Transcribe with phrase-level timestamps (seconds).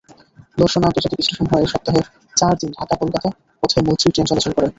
[0.57, 2.01] দর্শনা আন্তর্জাতিক স্টেশন হয়ে সপ্তাহে
[2.37, 3.29] চার দিন ঢাকা-কলকাতা
[3.63, 4.67] পথে মৈত্রী ট্রেন চলাচল করে।